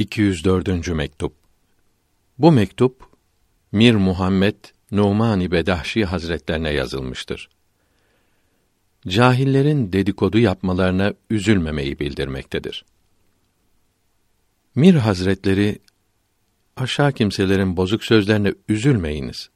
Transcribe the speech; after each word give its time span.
204. 0.00 0.88
mektup. 0.88 1.32
Bu 2.38 2.52
mektup 2.52 3.08
Mir 3.72 3.94
Muhammed 3.94 4.54
Numani 4.92 5.50
Bedahşi 5.50 6.04
Hazretlerine 6.04 6.70
yazılmıştır. 6.70 7.48
Cahillerin 9.08 9.92
dedikodu 9.92 10.38
yapmalarına 10.38 11.14
üzülmemeyi 11.30 11.98
bildirmektedir. 11.98 12.84
Mir 14.74 14.94
Hazretleri 14.94 15.78
aşağı 16.76 17.12
kimselerin 17.12 17.76
bozuk 17.76 18.04
sözlerine 18.04 18.54
üzülmeyiniz. 18.68 19.50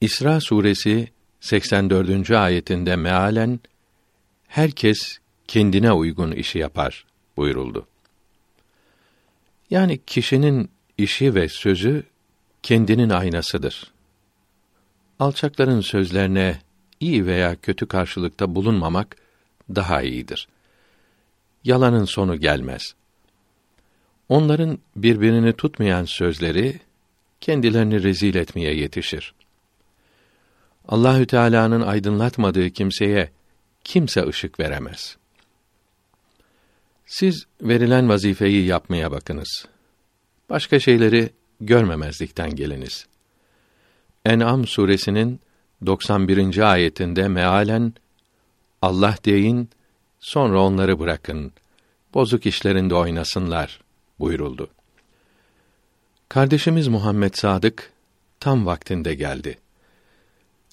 İsra 0.00 0.40
suresi 0.40 1.08
84. 1.40 2.30
ayetinde 2.30 2.96
mealen 2.96 3.60
herkes 4.46 5.18
kendine 5.48 5.92
uygun 5.92 6.32
işi 6.32 6.58
yapar 6.58 7.06
buyuruldu. 7.36 7.86
Yani 9.70 10.00
kişinin 10.06 10.70
işi 10.98 11.34
ve 11.34 11.48
sözü 11.48 12.02
kendinin 12.62 13.10
aynasıdır. 13.10 13.92
Alçakların 15.18 15.80
sözlerine 15.80 16.58
iyi 17.00 17.26
veya 17.26 17.56
kötü 17.56 17.86
karşılıkta 17.86 18.54
bulunmamak 18.54 19.16
daha 19.74 20.02
iyidir. 20.02 20.48
Yalanın 21.64 22.04
sonu 22.04 22.36
gelmez. 22.36 22.94
Onların 24.28 24.78
birbirini 24.96 25.52
tutmayan 25.52 26.04
sözleri 26.04 26.80
kendilerini 27.40 28.02
rezil 28.02 28.34
etmeye 28.34 28.74
yetişir. 28.74 29.34
Allahü 30.88 31.26
Teala'nın 31.26 31.80
aydınlatmadığı 31.80 32.70
kimseye 32.70 33.30
kimse 33.84 34.26
ışık 34.26 34.60
veremez. 34.60 35.16
Siz 37.06 37.46
verilen 37.62 38.08
vazifeyi 38.08 38.66
yapmaya 38.66 39.10
bakınız. 39.10 39.66
Başka 40.50 40.80
şeyleri 40.80 41.30
görmemezlikten 41.60 42.56
geliniz. 42.56 43.06
En'am 44.24 44.66
suresinin 44.66 45.40
91. 45.86 46.72
ayetinde 46.72 47.28
mealen 47.28 47.92
Allah 48.82 49.16
deyin, 49.24 49.70
sonra 50.20 50.60
onları 50.60 50.98
bırakın. 50.98 51.52
Bozuk 52.14 52.46
işlerinde 52.46 52.94
oynasınlar 52.94 53.80
buyuruldu. 54.18 54.70
Kardeşimiz 56.28 56.88
Muhammed 56.88 57.34
Sadık 57.34 57.92
tam 58.40 58.66
vaktinde 58.66 59.14
geldi. 59.14 59.58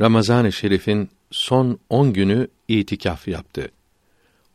Ramazan-ı 0.00 0.52
Şerif'in 0.52 1.10
son 1.30 1.78
on 1.90 2.12
günü 2.12 2.48
itikaf 2.68 3.28
yaptı. 3.28 3.70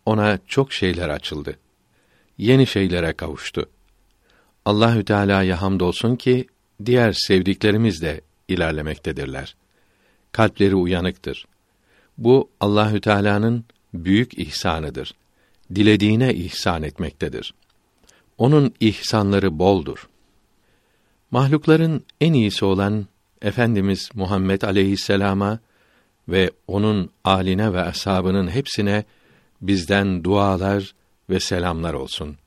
Ona 0.05 0.39
çok 0.47 0.73
şeyler 0.73 1.09
açıldı. 1.09 1.59
Yeni 2.37 2.67
şeylere 2.67 3.13
kavuştu. 3.13 3.69
Allahü 4.65 5.05
Teala'ya 5.05 5.61
hamdolsun 5.61 6.15
ki 6.15 6.47
diğer 6.85 7.11
sevdiklerimiz 7.11 8.01
de 8.01 8.21
ilerlemektedirler. 8.47 9.55
Kalpleri 10.31 10.75
uyanıktır. 10.75 11.45
Bu 12.17 12.49
Allahü 12.59 13.01
Teala'nın 13.01 13.65
büyük 13.93 14.37
ihsanıdır. 14.39 15.13
Dilediğine 15.75 16.33
ihsan 16.33 16.83
etmektedir. 16.83 17.53
Onun 18.37 18.73
ihsanları 18.79 19.59
boldur. 19.59 20.09
Mahlukların 21.31 22.03
en 22.21 22.33
iyisi 22.33 22.65
olan 22.65 23.07
Efendimiz 23.41 24.09
Muhammed 24.13 24.61
aleyhisselama 24.61 25.59
ve 26.27 26.51
onun 26.67 27.09
aline 27.23 27.73
ve 27.73 27.81
ashabının 27.81 28.47
hepsine 28.47 29.03
bizden 29.61 30.23
dualar 30.23 30.93
ve 31.33 31.39
selamlar 31.39 31.93
olsun. 31.93 32.37